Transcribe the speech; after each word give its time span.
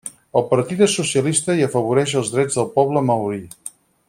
El 0.39 0.45
partit 0.53 0.79
és 0.85 0.95
socialista 1.01 1.57
i 1.59 1.67
afavoreix 1.67 2.17
els 2.23 2.35
drets 2.37 2.61
del 2.61 2.71
poble 2.81 3.09
maori. 3.13 3.43